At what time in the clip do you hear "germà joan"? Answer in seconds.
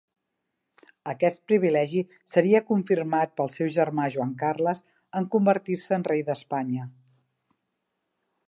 3.77-4.33